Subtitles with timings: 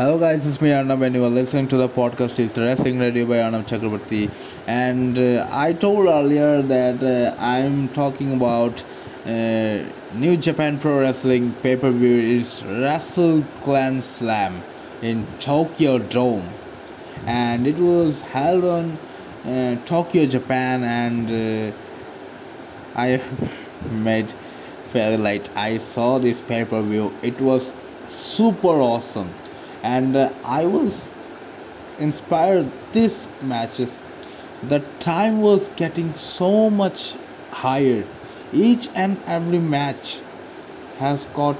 [0.00, 3.26] Hello guys, it's me Arnob and you are listening to the podcast is Wrestling Radio
[3.26, 4.30] by Arnob Chakraborty
[4.66, 8.82] and uh, I told earlier that uh, I'm talking about
[9.26, 9.84] uh,
[10.14, 14.62] New Japan Pro Wrestling pay-per-view is Wrestle Grand Slam
[15.02, 16.48] in Tokyo Dome
[17.26, 18.98] and it was held on
[19.44, 21.76] uh, Tokyo, Japan and uh,
[22.96, 23.20] I
[23.90, 24.32] made
[24.94, 25.50] very late.
[25.54, 27.12] I saw this pay-per-view.
[27.20, 29.30] It was super awesome
[29.82, 31.12] and uh, I was
[31.98, 33.98] inspired this matches.
[34.62, 37.14] The time was getting so much
[37.50, 38.04] higher.
[38.52, 40.20] Each and every match
[40.98, 41.56] has got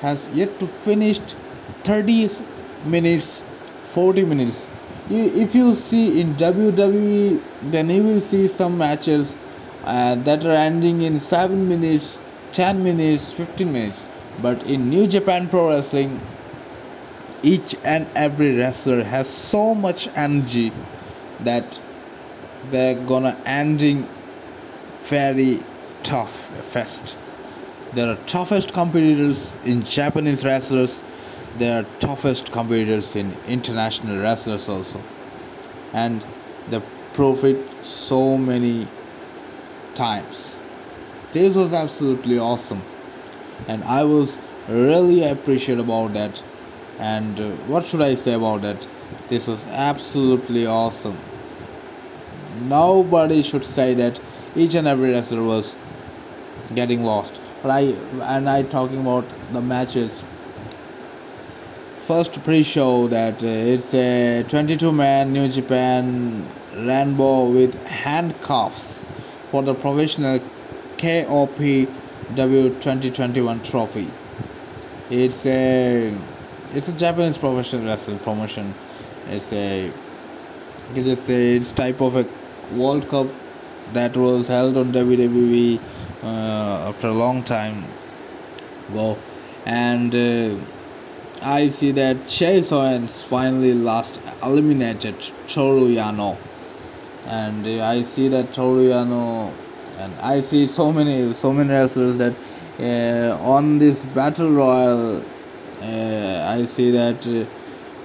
[0.00, 1.18] has yet to finish
[1.84, 2.28] 30
[2.84, 3.44] minutes
[3.84, 4.66] 40 minutes.
[5.10, 9.36] If you see in WWE then you will see some matches
[9.84, 12.18] uh, that are ending in 7 minutes
[12.52, 14.08] 10 minutes 15 minutes.
[14.40, 16.20] But in New Japan Pro Wrestling
[17.42, 20.72] each and every wrestler has so much energy
[21.40, 21.78] that
[22.70, 24.08] they're gonna ending
[25.02, 25.60] very
[26.02, 27.16] tough fest.
[27.92, 31.00] There are toughest competitors in japanese wrestlers.
[31.58, 35.02] There are toughest competitors in international wrestlers also.
[35.92, 36.24] And
[36.70, 36.80] they
[37.12, 38.86] profit so many
[39.94, 40.58] times.
[41.32, 42.82] This was absolutely awesome.
[43.68, 46.42] And i was really appreciate about that
[47.02, 48.88] and uh, what should i say about it?
[49.28, 51.16] this was absolutely awesome.
[52.64, 54.20] Nobody should say that
[54.54, 55.76] each and every wrestler was
[56.74, 57.40] getting lost.
[57.62, 57.80] But i
[58.34, 60.22] and i talking about the matches.
[62.00, 69.06] First pre-show that uh, it's a 22 man new japan Rambo with handcuffs
[69.50, 70.40] for the professional
[70.98, 71.88] kop
[72.34, 74.10] w 2021 trophy.
[75.10, 76.14] It's a
[76.74, 78.74] it's a Japanese professional wrestling promotion.
[79.28, 79.90] It's a
[80.94, 82.26] you just say it's type of a
[82.74, 83.26] World Cup
[83.92, 85.80] that was held on WWE
[86.22, 87.84] uh, after a long time
[88.88, 89.18] ago,
[89.66, 90.56] and uh,
[91.42, 96.36] I see that Chase Owens finally last eliminated Toru Yano,
[97.26, 99.52] and uh, I see that Toru Yano,
[99.98, 102.34] and I see so many so many wrestlers that
[102.80, 105.22] uh, on this battle royal
[105.82, 107.44] I see that uh,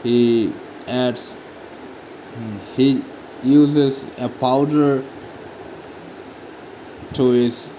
[0.03, 0.53] he
[0.87, 3.03] adds hmm, he
[3.43, 5.03] uses a powder
[7.13, 7.69] to his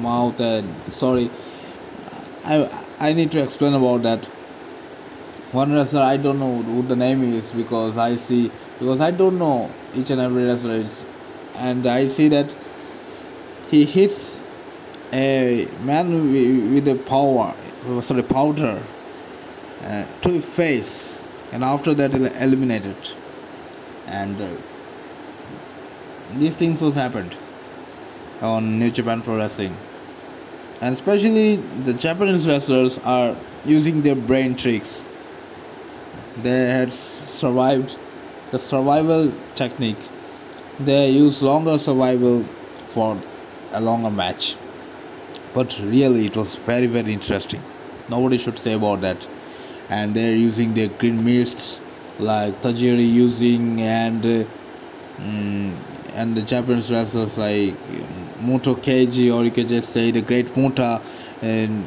[0.00, 1.30] mouth and sorry
[2.44, 2.68] I
[2.98, 4.24] I need to explain about that.
[5.52, 9.38] One wrestler I don't know who the name is because I see because I don't
[9.38, 11.04] know each and every wrestler is
[11.56, 12.54] and I see that
[13.70, 14.40] he hits
[15.12, 16.32] a man
[16.74, 17.54] with a power
[18.00, 18.82] sorry powder
[19.84, 21.22] uh, to face
[21.52, 22.96] and after that eliminated.
[24.06, 24.48] And uh,
[26.36, 27.36] these things was happened
[28.40, 29.76] on New Japan Pro Wrestling.
[30.80, 35.04] And especially the Japanese wrestlers are using their brain tricks.
[36.42, 37.96] They had survived
[38.50, 40.08] the survival technique.
[40.80, 42.42] They use longer survival
[42.86, 43.16] for
[43.72, 44.56] a longer match.
[45.54, 47.62] But really it was very very interesting.
[48.08, 49.28] Nobody should say about that
[49.90, 51.80] and they're using their green mists
[52.18, 54.44] like Tajiri using and uh,
[55.18, 55.74] mm,
[56.14, 57.74] and the Japanese wrestlers like
[58.40, 61.00] Muto Keiji or you could just say the Great Muta
[61.42, 61.84] and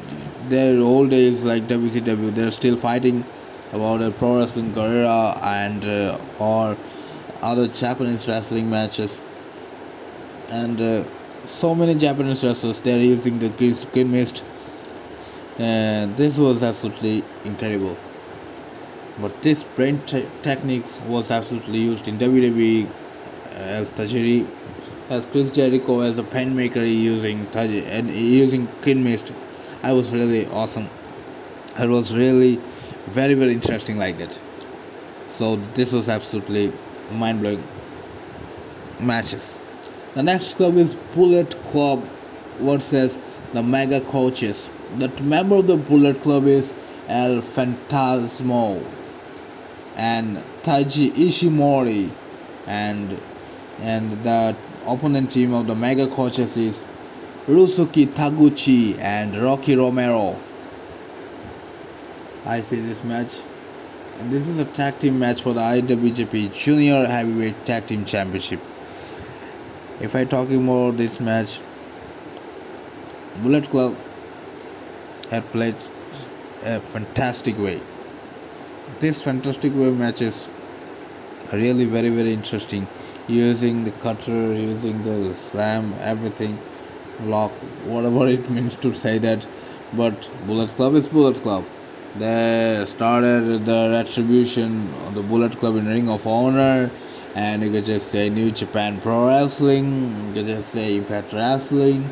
[0.50, 3.24] their old days like WCW they're still fighting
[3.74, 5.06] about a pro wrestling career
[5.42, 6.78] and uh, or
[7.42, 9.22] other Japanese wrestling matches.
[10.50, 11.04] And uh,
[11.46, 14.44] so many Japanese wrestlers they're using the green mist
[15.60, 17.98] and this was absolutely incredible.
[19.20, 24.48] But this brain te- techniques was absolutely used in WWE uh, as Tajiri
[25.10, 29.32] as Chris Jericho as a pen maker using Tajiri and using Green Mist.
[29.82, 30.90] I was really awesome.
[31.80, 32.60] It was really
[33.08, 34.40] very very interesting like that.
[35.28, 36.72] So this was absolutely
[37.12, 37.64] mind-blowing
[39.00, 39.58] matches.
[40.14, 42.04] The next club is Bullet Club
[42.60, 43.20] versus
[43.54, 46.74] the Mega Coaches the member of the Bullet Club is
[47.08, 48.84] El Fantasmo
[49.96, 52.10] and Taiji Ishimori
[52.66, 53.20] and
[53.80, 54.56] and the
[54.86, 56.84] opponent team of the Mega Coaches is
[57.48, 60.38] Ryusuke Taguchi and Rocky Romero.
[62.46, 63.40] I see this match.
[64.20, 68.60] And this is a tag team match for the IWGP Junior Heavyweight Tag Team Championship.
[70.02, 71.60] If I talking more this match,
[73.44, 73.96] Bullet Club
[75.30, 75.76] had played
[76.64, 77.80] a fantastic way.
[79.00, 80.48] this fantastic way matches
[81.54, 82.88] really very very interesting.
[83.28, 86.58] Using the cutter using the slam everything
[87.34, 87.52] lock
[87.94, 89.48] whatever it means to say that.
[89.94, 91.66] But bullet club is bullet club.
[92.16, 96.90] They started the retribution of the bullet club in ring of honor
[97.36, 99.88] and you could just say new japan pro wrestling
[100.28, 102.04] you could just say impact wrestling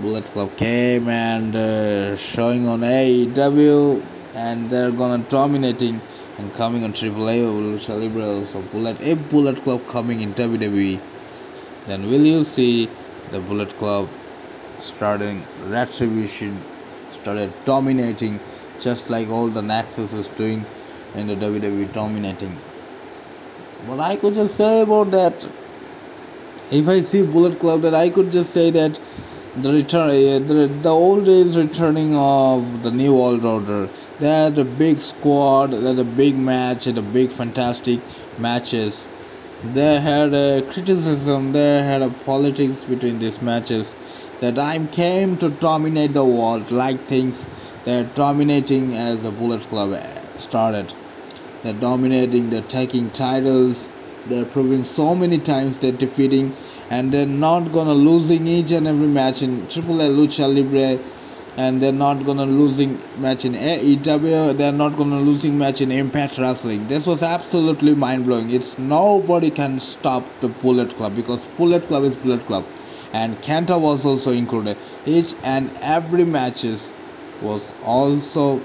[0.00, 4.02] bullet club came and uh, showing on aew
[4.34, 6.00] and they're gonna dominating
[6.38, 9.00] and coming on AAA celebrate so Bullet.
[9.00, 11.00] If Bullet Club coming in WWE
[11.86, 12.88] then will you see
[13.30, 14.08] the Bullet Club
[14.80, 16.60] starting retribution
[17.10, 18.38] started dominating
[18.80, 20.64] just like all the Nexus is doing
[21.14, 22.52] in the WWE dominating.
[23.86, 25.48] What I could just say about that.
[26.70, 28.98] If I see Bullet Club that I could just say that
[29.62, 33.88] the return uh, the, the old days returning of the new world order.
[34.18, 38.00] They had a big squad they had a big match and a big fantastic
[38.38, 39.06] matches.
[39.64, 43.94] They had a criticism they had a politics between these matches.
[44.40, 47.46] That I came to dominate the world like things
[47.84, 49.98] they're dominating as a bullet club
[50.36, 50.92] started.
[51.62, 53.88] They're dominating they're taking titles
[54.28, 56.54] they're proving so many times they're defeating
[56.90, 61.02] and they're not gonna losing each and every match in Triple A Lucha Libre.
[61.58, 66.36] And they're not gonna losing match in AEW they're not gonna losing match in Impact
[66.36, 66.86] Wrestling.
[66.86, 72.04] This was absolutely mind blowing it's nobody can stop the Bullet Club because Bullet Club
[72.04, 72.66] is Bullet Club.
[73.14, 74.76] And Kenta was also included.
[75.06, 76.90] Each and every matches
[77.40, 78.60] was also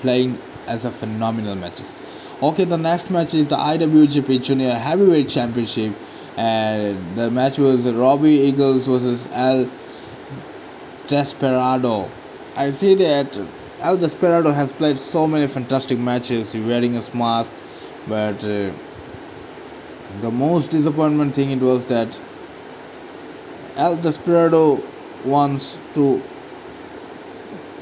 [0.00, 1.96] playing as a phenomenal matches.
[2.42, 5.94] Okay the next match is the IWGP Junior Heavyweight Championship
[6.38, 9.68] and the match was Robbie Eagles versus El
[11.08, 12.08] Desperado.
[12.54, 13.36] I see that
[13.80, 17.52] El Desperado has played so many fantastic matches wearing his mask,
[18.06, 18.70] but uh,
[20.20, 22.20] the most disappointment thing it was that
[23.74, 24.80] El Desperado
[25.24, 26.22] wants to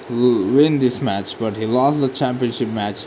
[0.09, 3.05] win this match, but he lost the championship match,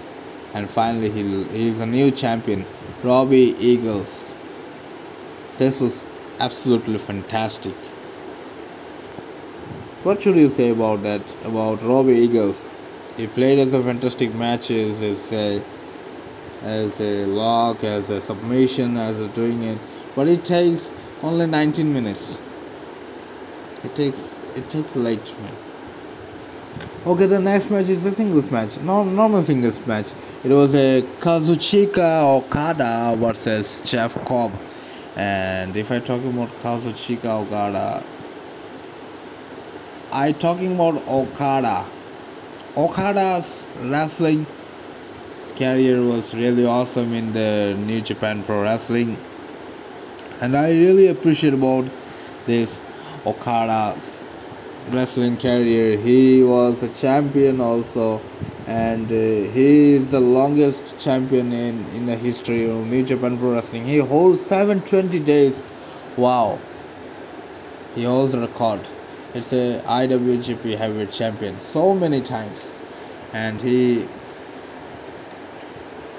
[0.54, 2.68] and finally he, he is a new champion,
[3.02, 4.32] Robbie Eagles.
[5.60, 6.06] This was
[6.40, 7.74] absolutely fantastic.
[10.04, 11.20] What should you say about that?
[11.44, 12.70] About Robbie Eagles?
[13.18, 15.62] He played as a fantastic matches as a
[16.64, 19.78] as a lock, as a submission, as a doing it,
[20.16, 22.42] but it takes only 19 minutes.
[23.84, 25.56] It takes it takes late man.
[27.06, 30.08] Okay, the next match is a singles match, no normal singles match.
[30.42, 34.54] It was a Kazuchika Okada versus Jeff Cobb
[35.20, 38.04] and if I talk about Kazuchika Okada
[40.12, 41.86] I talking about Okada.
[42.76, 44.48] Okada's wrestling
[45.56, 49.18] career was really awesome in the New Japan Pro Wrestling.
[50.42, 51.86] And I really appreciate about
[52.48, 52.82] this
[53.24, 54.26] Okada's
[54.90, 55.96] wrestling career.
[55.96, 58.20] He was a champion also
[58.70, 63.54] and uh, he is the longest champion in, in the history of New Japan Pro
[63.54, 63.86] Wrestling.
[63.86, 65.66] He holds 720 days.
[66.16, 66.60] Wow.
[67.96, 68.82] He holds the record.
[69.34, 72.76] It's a IWGP heavyweight champion so many times.
[73.34, 74.08] And he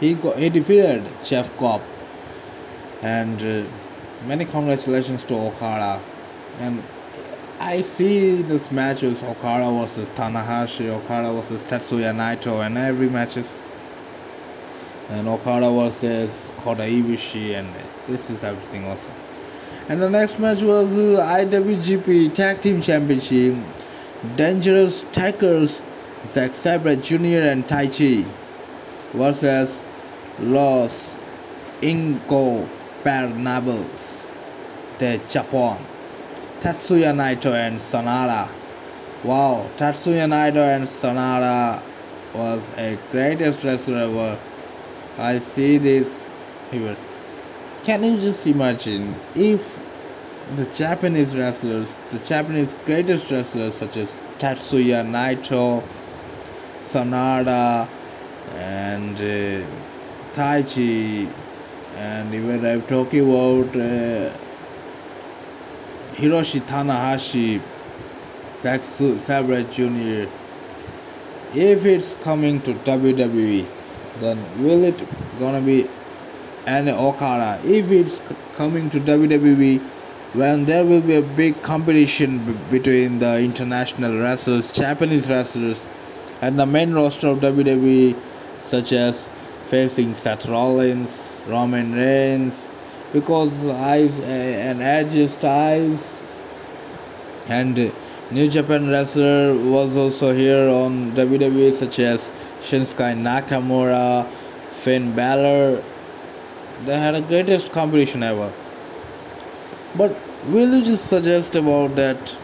[0.00, 1.83] he got, he defeated Jeff Cobb.
[3.00, 3.69] And uh,
[4.26, 6.00] many congratulations to Okada.
[6.59, 6.83] And
[7.62, 13.55] I see this match with Okada versus Tanahashi, Okada versus Tetsuya Naito, and every matches.
[15.11, 17.69] And Okada versus Kota Ibushi, and
[18.09, 19.11] this is everything also.
[19.90, 23.55] And the next match was uh, IWGP Tag Team Championship.
[24.37, 25.83] Dangerous Tekkers,
[26.25, 27.50] Zack Sabre Jr.
[27.50, 28.25] and Taichi
[29.12, 29.83] versus
[30.38, 31.14] Los
[31.83, 34.33] Ingobernables
[34.99, 35.89] de Japón.
[36.61, 38.47] Tetsuya Naito and Sanada.
[39.25, 41.83] Wow, Tetsuya Naito and Sanada
[42.35, 44.38] was a greatest wrestler ever.
[45.17, 46.29] I see this
[46.71, 46.95] here.
[47.85, 49.81] Can you just imagine if
[50.57, 55.83] the Japanese wrestlers, the Japanese greatest wrestlers such as Tetsuya Naito,
[56.83, 57.88] Sanada,
[58.57, 59.67] and uh,
[60.35, 61.26] Taichi,
[61.97, 63.75] and even I'm talking about.
[63.75, 64.37] Uh,
[66.21, 67.62] Hiroshi Tanahashi,
[68.55, 70.29] Zack Sabre Jr.
[71.55, 73.67] If it's coming to WWE,
[74.21, 75.03] then will it
[75.39, 75.89] gonna be
[76.67, 77.59] an Okada?
[77.65, 78.21] If it's
[78.53, 79.81] coming to WWE,
[80.35, 85.87] when there will be a big competition between the international wrestlers, Japanese wrestlers,
[86.43, 88.15] and the main roster of WWE,
[88.61, 89.27] such as
[89.69, 92.71] facing Seth Rollins, Roman Reigns,
[93.12, 96.21] because eyes eh, and AJ Styles
[97.49, 97.93] and
[98.31, 102.31] New Japan wrestler was also here on WWE such as
[102.62, 104.25] Shinsuke Nakamura,
[104.71, 105.83] Finn Balor.
[106.85, 108.52] They had a greatest competition ever.
[109.97, 112.37] But will you just suggest about that?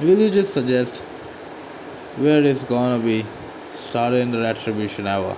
[0.00, 0.98] Will you just suggest
[2.18, 3.24] where it's gonna be
[3.70, 5.34] starting the retribution ever?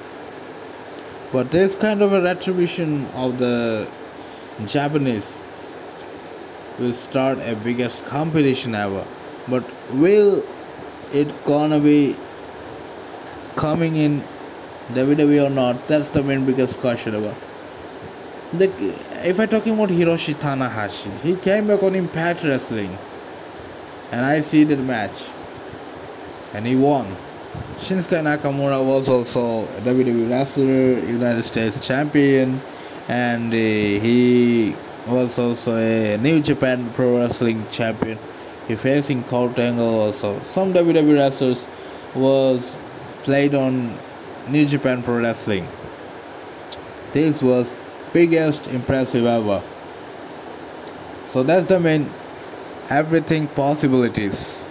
[1.30, 3.86] But this kind of a retribution of the
[4.66, 5.40] Japanese
[6.78, 9.06] will start a biggest competition ever.
[9.48, 10.44] But will
[11.12, 12.16] it gonna be
[13.56, 14.22] coming in
[14.92, 15.86] WWE or not?
[15.88, 17.34] That's the main biggest question ever.
[18.52, 18.66] The,
[19.24, 22.96] if I talking about Hiroshi Tanahashi, he came back on Impact Wrestling,
[24.10, 25.28] and I see that match,
[26.52, 27.06] and he won.
[27.76, 32.60] Shinsuke Nakamura was also a WWE wrestler, United States champion,
[33.10, 34.76] and uh, he
[35.08, 38.16] was also a New Japan Pro Wrestling champion.
[38.68, 40.38] He facing Kurt Angle also.
[40.44, 41.66] Some WWE wrestlers
[42.14, 42.76] was
[43.24, 43.98] played on
[44.48, 45.66] New Japan Pro Wrestling.
[47.12, 47.74] This was
[48.12, 49.60] biggest impressive ever.
[51.26, 52.08] So that's the main
[52.90, 54.64] everything possibilities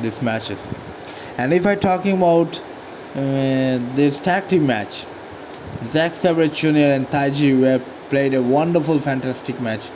[0.00, 0.74] these matches.
[1.38, 2.60] And if I talking about
[3.14, 5.06] uh, this tag team match,
[5.84, 6.92] Zack Sabre Jr.
[6.96, 9.90] and Taichi were played a wonderful, fantastic match,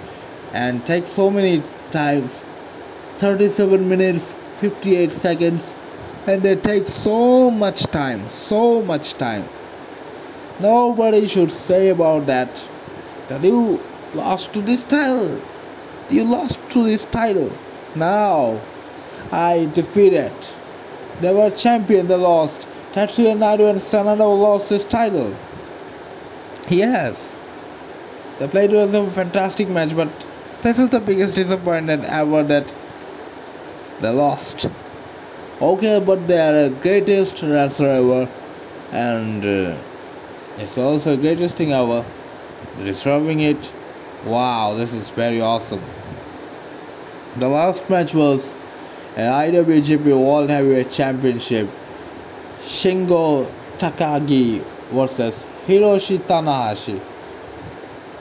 [0.52, 2.42] and take so many times,
[3.18, 5.75] 37 minutes, 58 seconds,
[6.26, 9.49] and they take so much time, so much time.
[10.61, 12.64] Nobody should say about that
[13.28, 13.80] that you
[14.14, 15.40] lost to this title.
[16.11, 17.52] You lost to this title.
[17.94, 18.61] Now
[19.30, 20.32] I defeated.
[21.20, 22.66] They were champion, they lost.
[22.92, 25.37] Tetsuya Naito and Sanada lost this title.
[26.70, 27.40] Yes.
[28.38, 30.08] The play was a fantastic match, but
[30.62, 32.75] this is the biggest disappointment ever that
[34.00, 34.68] they lost.
[35.60, 38.28] Okay, but they are the greatest wrestler ever,
[38.92, 39.76] and uh,
[40.58, 42.04] it's also the greatest thing ever.
[42.84, 43.72] Disrupting it.
[44.25, 45.82] Wow, this is very awesome.
[47.37, 48.52] The last match was
[49.16, 51.68] an IWGP World Heavyweight Championship.
[52.60, 54.60] Shingo Takagi
[54.90, 56.98] versus Hiroshi Tanahashi.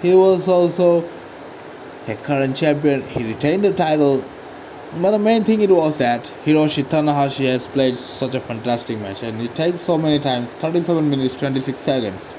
[0.02, 1.08] He was also
[2.06, 3.04] a current champion.
[3.04, 4.22] He retained the title.
[5.02, 9.24] But the main thing it was that Hiroshi Tanahashi has played such a fantastic match
[9.24, 12.34] and it takes so many times 37 minutes 26 seconds.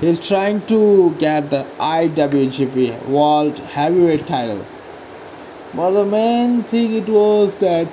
[0.00, 4.66] He's trying to get the IWGP World Heavyweight title.
[5.72, 7.86] But the main thing it was that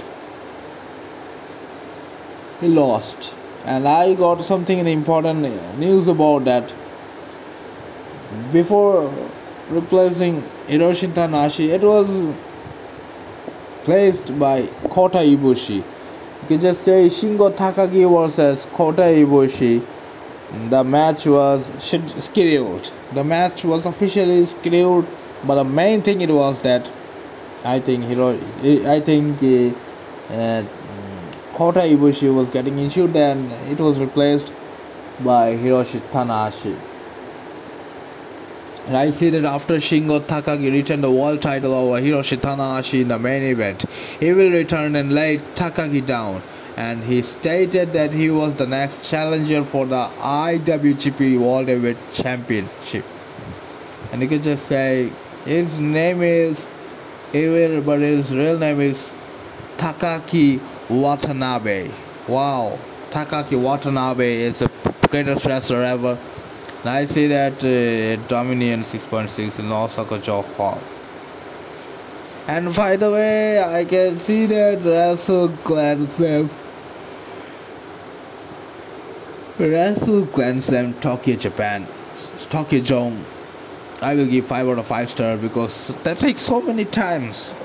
[2.60, 3.36] he lost.
[3.66, 6.74] And I got something important news about that.
[8.52, 9.14] Before
[9.70, 12.34] replacing Hiroshi Tanahashi, it was
[13.84, 15.78] placed by Kota Ibushi.
[15.78, 19.86] You can just say Shingo Takagi versus Kota Ibushi
[20.70, 25.08] the match was scheduled the match was officially scheduled
[25.46, 26.92] but the main thing it was that
[27.64, 28.38] i think hero
[28.86, 30.64] i think uh,
[31.62, 34.48] kota ibushi was getting injured and it was replaced
[35.26, 36.76] by hiroshi tanahashi
[38.88, 43.10] and I see that after Shingo Takagi returned the world title over Hiroshi Tanahashi in
[43.10, 43.86] the main event,
[44.20, 46.42] he will return and lay Takagi down
[46.78, 53.06] and he stated that he was the next challenger for the IWGP World Heavyweight Championship.
[54.12, 55.14] And you can just say
[55.46, 56.66] his name is
[57.34, 59.14] Evil, but his real name is
[59.78, 60.60] Takaaki
[60.92, 61.90] Watanabe.
[62.28, 62.78] Wow,
[63.12, 64.70] Takaaki Watanabe is the
[65.10, 66.20] greatest wrestler ever.
[66.82, 70.82] And I see that uh, Dominion 6.6 in Osaka-jo Hall.
[72.48, 76.50] And by the way, I can see that Wrestle Grand Slam
[79.58, 81.88] Wrestle Grand Slam Tokyo Japan.
[82.50, 83.24] Tokyo Dome.
[84.02, 87.56] I will give 5 out of 5 star because that takes so many times.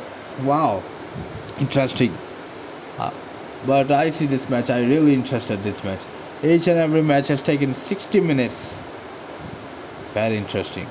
[0.43, 0.85] Wow.
[1.59, 2.17] Interesting
[2.99, 3.11] uh,
[3.67, 4.71] but I see this match.
[4.71, 6.01] I really interested this match.
[6.43, 8.79] Each and every match has taken 60 minutes.
[10.15, 10.87] Very interesting.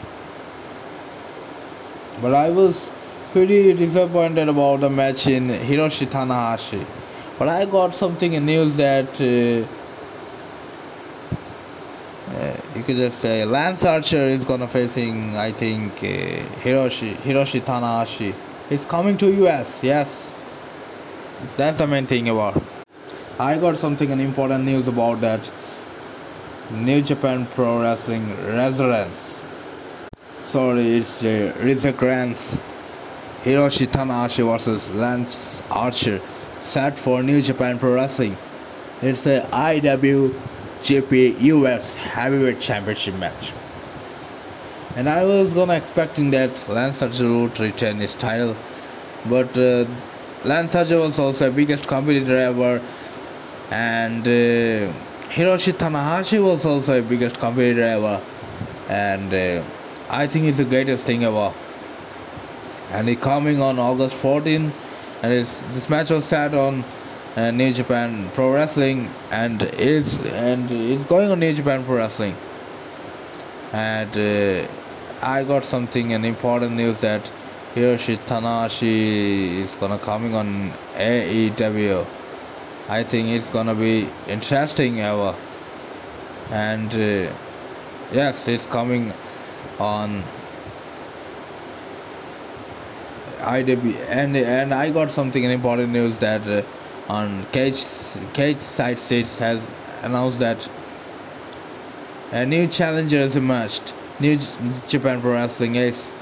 [2.21, 2.89] But I was
[3.31, 6.85] pretty disappointed about the match in Hiroshi Tanahashi.
[7.37, 9.67] But I got something in news that uh,
[12.31, 17.61] uh, you could just say Lance Archer is gonna facing I think uh, Hiroshi Hiroshi
[17.61, 18.33] Tanahashi.
[18.69, 19.83] He's coming to US.
[19.83, 20.33] Yes,
[21.57, 22.61] that's the main thing about.
[23.39, 25.49] I got something an important news about that.
[26.71, 29.41] New Japan Pro Wrestling Resurgence.
[30.43, 32.59] Sorry, it's uh, Resurgence.
[33.45, 36.19] Hiroshi Tanahashi versus Lance Archer,
[36.63, 38.35] set for New Japan Pro Wrestling.
[39.03, 43.53] It's a IWGP US Heavyweight Championship match.
[44.95, 48.55] And I was gonna expecting that Lance Archer would retain his title,
[49.27, 49.85] but uh,
[50.45, 52.81] Lance Archer was also a biggest competitor ever,
[53.71, 54.93] and uh,
[55.33, 58.21] Hiroshi Tanahashi was also a biggest competitor ever,
[58.87, 59.63] and uh,
[60.09, 61.51] I think it's the greatest thing ever.
[62.91, 64.71] And it coming on August 14,
[65.23, 66.83] and it's this match was set on
[67.35, 72.35] uh, New Japan Pro Wrestling, and it's and it's going on New Japan Pro Wrestling,
[73.73, 74.15] and.
[74.15, 74.71] Uh,
[75.21, 77.31] I got something an important news that
[77.75, 82.07] Hiroshi Tanahashi is gonna coming on AEW.
[82.87, 85.35] I think it's gonna be interesting ever.
[86.51, 87.33] And uh,
[88.13, 89.11] yes, it's coming
[89.77, 90.23] on
[93.39, 96.61] IW and and I got something important news that uh,
[97.11, 97.83] on Cage
[98.33, 99.69] Cageside Seats has
[100.01, 100.69] announced that
[102.31, 103.91] a new challenger has emerged
[104.21, 104.39] New
[104.87, 106.13] Japan Pro Wrestling is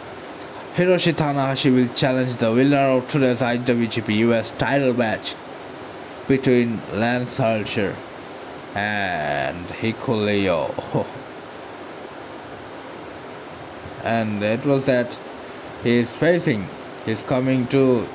[0.75, 5.35] Hiroshi Tanahashi will challenge the winner of today's IWGP US title match
[6.27, 7.95] between Lance Archer
[8.73, 10.73] and Hikuleo.
[14.03, 15.15] and it was that
[15.83, 16.67] he's facing,
[17.05, 18.07] he's coming to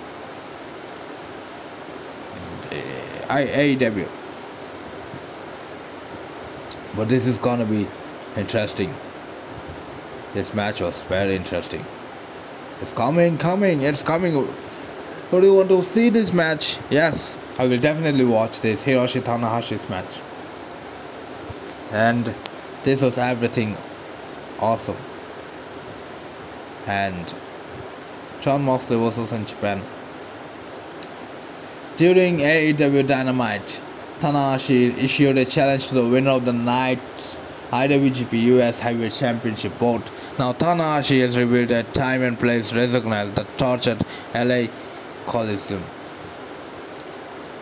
[3.29, 4.09] IAW.
[6.97, 7.87] But this is gonna be
[8.37, 8.93] interesting.
[10.35, 11.85] This match was very interesting.
[12.81, 14.33] It's coming, coming, it's coming.
[15.31, 16.79] Who do you want to see this match?
[16.91, 20.21] Yes, I will definitely watch this Hiroshi Tanahashi's match.
[21.91, 22.35] And
[22.85, 23.77] this was everything
[24.61, 24.97] awesome.
[26.87, 27.35] And
[28.41, 29.83] Jon Moxley was also in Japan.
[31.97, 33.83] During AEW Dynamite,
[34.21, 40.03] Tanahashi issued a challenge to the winner of the night's IWGP US Heavyweight Championship bout.
[40.39, 43.45] Now Tanahashi has revealed a time and place recognized the
[43.89, 44.69] at LA
[45.27, 45.83] Coliseum.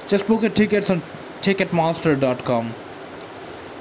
[0.06, 1.02] Just book a tickets on
[1.40, 2.74] Ticketmaster.com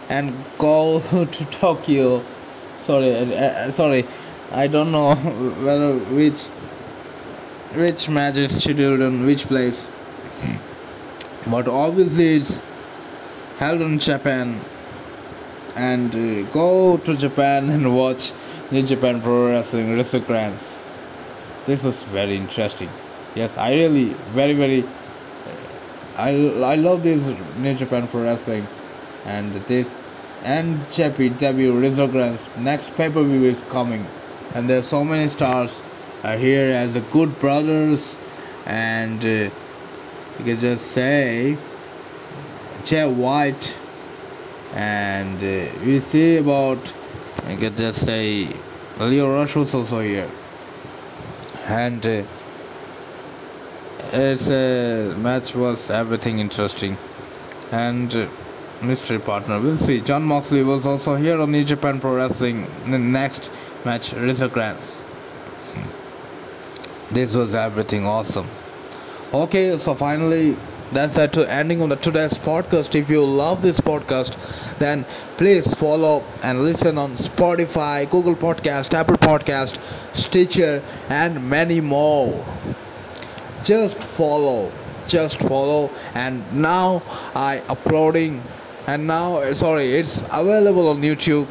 [0.07, 2.23] and go to Tokyo.
[2.83, 4.05] Sorry, uh, uh, sorry,
[4.51, 5.15] I don't know
[5.65, 6.43] whether which
[7.73, 9.89] which match is scheduled in which place,
[11.47, 12.61] but obviously it's
[13.57, 14.61] held in Japan
[15.75, 18.31] and uh, go to Japan and watch
[18.71, 20.81] New Japan Pro Wrestling Resurgence.
[21.65, 22.89] This was very interesting.
[23.35, 24.83] Yes, I really very very
[26.17, 28.67] I, I love this New Japan Pro Wrestling
[29.25, 29.95] and this
[30.43, 34.07] NJPW Resurgence next pay per view is coming
[34.53, 35.81] and there are so many stars
[36.23, 38.17] are here as the Good Brothers
[38.65, 41.57] and uh, you can just say
[42.83, 43.77] Jay White
[44.73, 46.93] and uh, we see about
[47.45, 48.49] I can just say
[48.99, 50.29] Lio Rush was also here.
[51.65, 52.23] And uh,
[54.11, 56.97] its uh, match was everything interesting.
[57.71, 58.27] And uh,
[58.81, 60.01] mystery partner we'll see.
[60.01, 62.67] Jon Moxley was also here on New Japan Pro Wrestling.
[62.85, 63.49] The next
[63.83, 65.01] match Resurgence
[67.11, 68.47] this was everything awesome.
[69.33, 70.57] Okay so finally
[70.95, 72.95] that's that to ending on the today's podcast.
[72.95, 74.37] If you love this podcast
[74.79, 75.05] then
[75.37, 79.77] please follow and listen on spotify google podcast apple podcast
[80.15, 82.45] stitcher and many more.
[83.63, 84.71] Just follow
[85.07, 85.91] just follow.
[86.13, 87.03] And now
[87.35, 88.41] i uploading.
[88.87, 91.47] And now sorry it's available on youtube.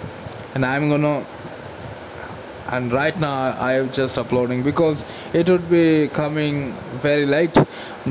[0.55, 1.27] And i'm gonna
[2.69, 6.73] and right now i am just uploading because it would be coming
[7.03, 7.55] very late.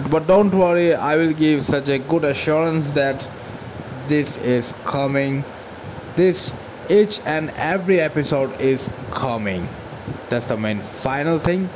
[0.09, 3.27] But don't worry i will give such a good assurance that
[4.07, 5.43] this is coming.
[6.15, 6.53] This
[6.89, 9.67] each and every episode is coming.
[10.29, 11.69] That's the main final thing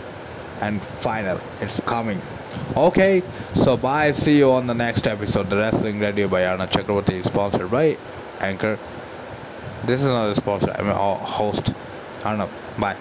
[0.61, 1.39] and final.
[1.61, 2.21] It's coming.
[2.75, 4.11] Okay so bye.
[4.11, 5.49] See you on the next episode.
[5.49, 7.97] The wrestling radio by Arna Chakraborty sponsored by
[8.39, 8.77] anchor.
[9.85, 10.73] This is not a sponsor.
[10.77, 11.73] I'm a host
[12.27, 12.95] Arnob bye